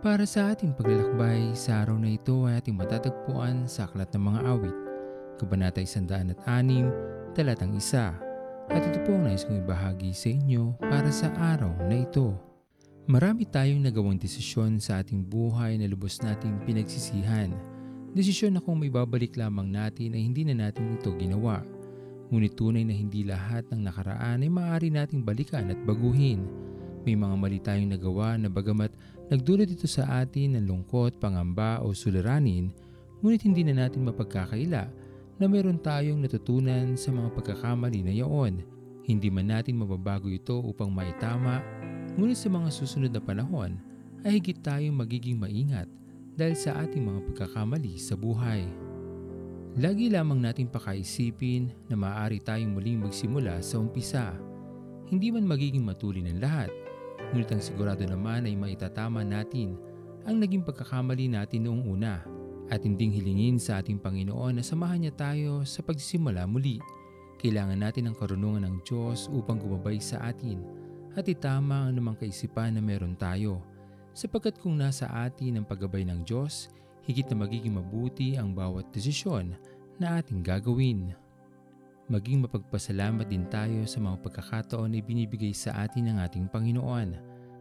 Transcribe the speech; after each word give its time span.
Para 0.00 0.24
sa 0.24 0.56
ating 0.56 0.72
paglalakbay, 0.72 1.52
sa 1.52 1.84
araw 1.84 2.00
na 2.00 2.16
ito 2.16 2.48
ay 2.48 2.56
ating 2.56 2.72
matatagpuan 2.72 3.68
sa 3.68 3.84
Aklat 3.84 4.08
ng 4.16 4.32
Mga 4.32 4.40
Awit, 4.48 4.76
Kabanata 5.36 5.84
106, 5.84 6.40
Talatang 7.36 7.76
1. 7.76 8.72
At 8.72 8.80
ito 8.80 8.96
po 9.04 9.12
ang 9.12 9.28
nais 9.28 9.44
kong 9.44 9.60
ibahagi 9.60 10.16
sa 10.16 10.32
inyo 10.32 10.72
para 10.80 11.12
sa 11.12 11.28
araw 11.36 11.84
na 11.84 12.00
ito. 12.00 12.32
Marami 13.12 13.44
tayong 13.44 13.84
nagawang 13.84 14.16
desisyon 14.16 14.80
sa 14.80 15.04
ating 15.04 15.20
buhay 15.20 15.76
na 15.76 15.84
lubos 15.84 16.16
nating 16.24 16.64
pinagsisihan. 16.64 17.52
Desisyon 18.16 18.56
na 18.56 18.64
kung 18.64 18.80
may 18.80 18.88
babalik 18.88 19.36
lamang 19.36 19.68
natin 19.68 20.16
ay 20.16 20.24
hindi 20.24 20.48
na 20.48 20.64
natin 20.64 20.96
ito 20.96 21.12
ginawa. 21.20 21.60
Ngunit 22.32 22.56
tunay 22.56 22.88
na 22.88 22.96
hindi 22.96 23.20
lahat 23.28 23.68
ng 23.68 23.84
nakaraan 23.84 24.40
ay 24.40 24.48
maaari 24.48 24.88
nating 24.88 25.20
balikan 25.28 25.68
at 25.68 25.76
baguhin. 25.84 26.69
May 27.00 27.16
mga 27.16 27.34
mali 27.40 27.56
tayong 27.56 27.96
nagawa 27.96 28.36
na 28.36 28.52
bagamat 28.52 28.92
nagdulot 29.32 29.64
ito 29.64 29.88
sa 29.88 30.20
atin 30.20 30.60
ng 30.60 30.68
lungkot, 30.68 31.16
pangamba 31.16 31.80
o 31.80 31.96
suliranin, 31.96 32.68
ngunit 33.24 33.40
hindi 33.48 33.64
na 33.64 33.84
natin 33.86 34.04
mapagkakaila 34.04 34.84
na 35.40 35.44
meron 35.48 35.80
tayong 35.80 36.20
natutunan 36.20 37.00
sa 37.00 37.08
mga 37.08 37.32
pagkakamali 37.32 38.04
na 38.04 38.12
yaon. 38.12 38.60
Hindi 39.08 39.32
man 39.32 39.48
natin 39.48 39.80
mababago 39.80 40.28
ito 40.28 40.60
upang 40.60 40.92
maitama, 40.92 41.64
ngunit 42.20 42.36
sa 42.36 42.52
mga 42.52 42.68
susunod 42.68 43.08
na 43.08 43.22
panahon 43.24 43.80
ay 44.20 44.36
higit 44.36 44.60
tayong 44.60 45.00
magiging 45.00 45.40
maingat 45.40 45.88
dahil 46.36 46.52
sa 46.52 46.84
ating 46.84 47.00
mga 47.00 47.20
pagkakamali 47.32 47.96
sa 47.96 48.12
buhay. 48.20 48.68
Lagi 49.80 50.12
lamang 50.12 50.44
nating 50.44 50.68
pakaisipin 50.68 51.72
na 51.88 51.96
maaari 51.96 52.42
tayong 52.44 52.76
muling 52.76 53.00
magsimula 53.00 53.64
sa 53.64 53.80
umpisa. 53.80 54.36
Hindi 55.08 55.32
man 55.32 55.48
magiging 55.48 55.86
matulin 55.86 56.28
ang 56.28 56.42
lahat, 56.42 56.70
ngunit 57.30 57.50
ang 57.54 57.62
sigurado 57.62 58.02
naman 58.02 58.46
ay 58.46 58.58
maitatama 58.58 59.22
natin 59.22 59.78
ang 60.26 60.42
naging 60.42 60.66
pagkakamali 60.66 61.30
natin 61.30 61.70
noong 61.70 61.82
una 61.86 62.20
at 62.70 62.82
hinding 62.82 63.10
hilingin 63.10 63.58
sa 63.58 63.82
ating 63.82 63.98
Panginoon 63.98 64.58
na 64.58 64.64
samahan 64.66 65.02
niya 65.02 65.14
tayo 65.14 65.66
sa 65.66 65.82
pagsisimula 65.82 66.46
muli. 66.46 66.78
Kailangan 67.40 67.78
natin 67.82 68.10
ang 68.10 68.16
karunungan 68.18 68.68
ng 68.68 68.76
Diyos 68.86 69.26
upang 69.32 69.58
gumabay 69.58 69.98
sa 69.98 70.22
atin 70.28 70.60
at 71.18 71.26
itama 71.26 71.88
ang 71.88 71.98
namang 71.98 72.18
kaisipan 72.20 72.78
na 72.78 72.82
meron 72.84 73.18
tayo. 73.18 73.64
Sapagkat 74.14 74.58
kung 74.58 74.78
nasa 74.78 75.10
atin 75.10 75.58
ang 75.58 75.66
paggabay 75.66 76.06
ng 76.06 76.22
Diyos, 76.22 76.70
higit 77.06 77.26
na 77.30 77.42
magiging 77.46 77.78
mabuti 77.78 78.36
ang 78.38 78.54
bawat 78.54 78.90
desisyon 78.94 79.56
na 79.98 80.20
ating 80.22 80.42
gagawin. 80.44 81.14
Maging 82.10 82.42
mapagpasalamat 82.42 83.30
din 83.30 83.46
tayo 83.46 83.86
sa 83.86 84.02
mga 84.02 84.18
pagkakataon 84.26 84.90
na 84.90 84.98
ibinibigay 84.98 85.54
sa 85.54 85.86
atin 85.86 86.10
ng 86.10 86.18
ating 86.18 86.50
Panginoon. 86.50 87.14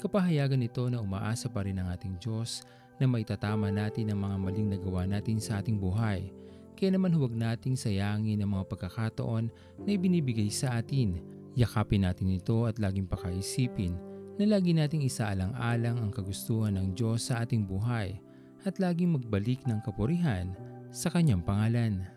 Kapahayagan 0.00 0.64
ito 0.64 0.88
na 0.88 0.96
umaasa 0.96 1.52
pa 1.52 1.60
rin 1.60 1.76
ang 1.76 1.92
ating 1.92 2.16
Diyos 2.16 2.64
na 2.96 3.04
maitatama 3.04 3.68
natin 3.68 4.08
ang 4.08 4.24
mga 4.24 4.36
maling 4.40 4.68
nagawa 4.72 5.04
natin 5.04 5.36
sa 5.44 5.60
ating 5.60 5.76
buhay. 5.76 6.32
Kaya 6.72 6.96
naman 6.96 7.12
huwag 7.12 7.36
nating 7.36 7.76
sayangin 7.76 8.40
ang 8.40 8.56
mga 8.56 8.64
pagkakataon 8.72 9.52
na 9.84 9.90
ibinibigay 9.92 10.48
sa 10.48 10.80
atin. 10.80 11.20
Yakapin 11.52 12.08
natin 12.08 12.32
ito 12.32 12.64
at 12.64 12.80
laging 12.80 13.12
pakaisipin 13.12 13.92
na 14.40 14.56
lagi 14.56 14.72
nating 14.72 15.04
isaalang-alang 15.04 16.00
ang 16.00 16.08
kagustuhan 16.08 16.80
ng 16.80 16.96
Diyos 16.96 17.28
sa 17.28 17.44
ating 17.44 17.68
buhay 17.68 18.16
at 18.64 18.80
laging 18.80 19.20
magbalik 19.20 19.60
ng 19.68 19.84
kapurihan 19.84 20.56
sa 20.88 21.12
kanyang 21.12 21.44
pangalan. 21.44 22.08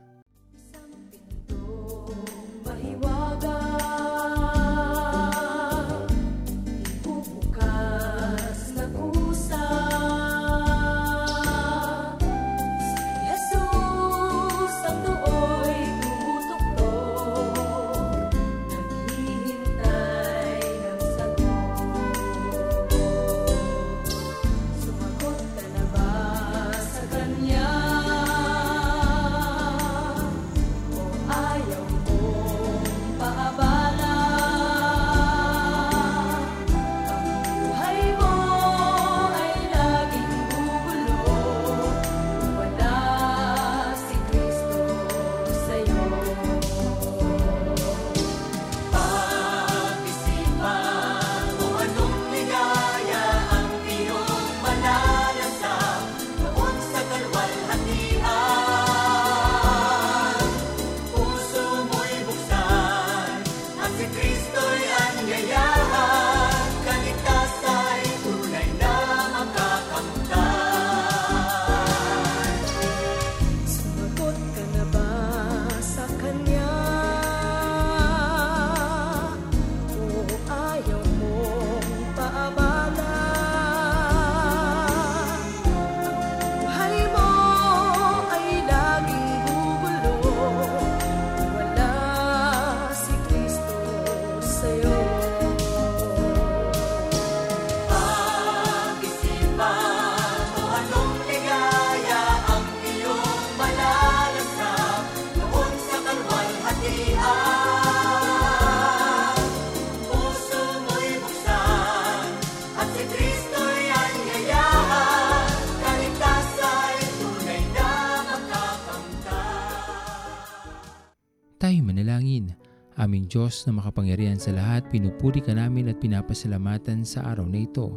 Tayo 121.63 121.79
manalangin. 121.79 122.51
Aming 122.99 123.31
Diyos 123.31 123.63
na 123.63 123.79
makapangyarihan 123.79 124.35
sa 124.35 124.51
lahat, 124.51 124.83
pinupuri 124.91 125.39
ka 125.39 125.55
namin 125.55 125.87
at 125.87 125.95
pinapasalamatan 126.03 127.07
sa 127.07 127.23
araw 127.31 127.47
na 127.47 127.63
ito. 127.63 127.95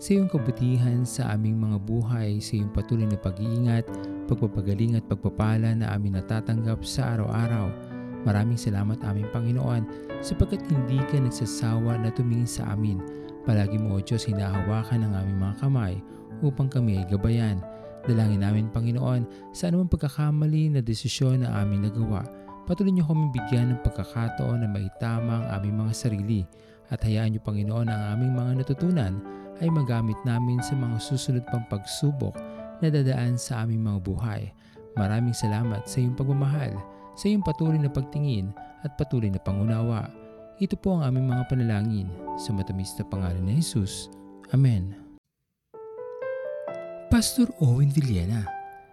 Sa 0.00 0.16
iyong 0.16 0.32
kabutihan 0.32 1.04
sa 1.04 1.28
aming 1.36 1.60
mga 1.60 1.76
buhay, 1.84 2.40
sa 2.40 2.56
iyong 2.56 2.72
patuloy 2.72 3.04
na 3.04 3.20
pag-iingat, 3.20 3.84
pagpapagaling 4.32 4.96
at 4.96 5.04
pagpapala 5.12 5.76
na 5.76 5.92
aming 5.92 6.16
natatanggap 6.16 6.80
sa 6.88 7.12
araw-araw. 7.12 7.68
Maraming 8.24 8.56
salamat 8.56 8.96
aming 9.04 9.28
Panginoon 9.28 9.84
sapagkat 10.24 10.64
hindi 10.72 10.96
ka 11.12 11.20
nagsasawa 11.20 12.00
na 12.00 12.08
tumingin 12.16 12.48
sa 12.48 12.72
amin. 12.72 12.96
Palagi 13.44 13.76
mo, 13.76 14.00
O 14.00 14.00
Diyos, 14.00 14.24
hinahawakan 14.24 15.04
ang 15.04 15.12
aming 15.20 15.36
mga 15.36 15.60
kamay 15.60 15.94
upang 16.40 16.72
kami 16.72 17.04
ay 17.04 17.12
gabayan. 17.12 17.60
Dalangin 18.08 18.40
namin, 18.40 18.72
Panginoon, 18.72 19.52
sa 19.52 19.68
anumang 19.68 19.92
pagkakamali 19.92 20.72
na 20.72 20.80
desisyon 20.80 21.44
na 21.44 21.60
aming 21.60 21.84
nagawa, 21.92 22.24
Patuloy 22.62 22.94
niyo 22.94 23.10
kaming 23.10 23.34
bigyan 23.34 23.74
ng 23.74 23.80
pagkakataon 23.82 24.62
na 24.62 24.68
maitama 24.70 25.42
ang 25.42 25.46
aming 25.58 25.82
mga 25.82 25.92
sarili 25.98 26.40
at 26.94 27.02
hayaan 27.02 27.34
niyo 27.34 27.42
Panginoon 27.42 27.90
ang 27.90 28.02
aming 28.14 28.38
mga 28.38 28.62
natutunan 28.62 29.18
ay 29.58 29.66
magamit 29.66 30.18
namin 30.22 30.62
sa 30.62 30.78
mga 30.78 30.98
susunod 31.02 31.42
pang 31.50 31.66
pagsubok 31.66 32.38
na 32.78 32.86
dadaan 32.86 33.34
sa 33.34 33.66
aming 33.66 33.82
mga 33.82 33.98
buhay. 34.06 34.42
Maraming 34.94 35.34
salamat 35.34 35.90
sa 35.90 35.98
iyong 35.98 36.14
pagmamahal, 36.14 36.74
sa 37.18 37.26
iyong 37.26 37.42
patuloy 37.42 37.78
na 37.78 37.90
pagtingin 37.90 38.54
at 38.86 38.94
patuloy 38.94 39.30
na 39.30 39.42
pangunawa. 39.42 40.06
Ito 40.62 40.78
po 40.78 40.98
ang 40.98 41.10
aming 41.10 41.34
mga 41.34 41.50
panalangin 41.50 42.08
sa 42.38 42.54
matamis 42.54 42.94
na 42.94 43.04
pangalan 43.10 43.42
ni 43.42 43.58
Jesus. 43.58 44.06
Amen. 44.54 44.94
Pastor 47.10 47.50
Owen 47.58 47.90
Villena 47.90 48.61